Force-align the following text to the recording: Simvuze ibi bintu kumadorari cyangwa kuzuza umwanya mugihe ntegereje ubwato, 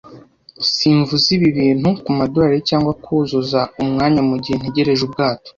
Simvuze 0.73 1.27
ibi 1.35 1.49
bintu 1.59 1.89
kumadorari 2.03 2.59
cyangwa 2.69 2.91
kuzuza 3.03 3.59
umwanya 3.83 4.21
mugihe 4.29 4.55
ntegereje 4.57 5.01
ubwato, 5.07 5.49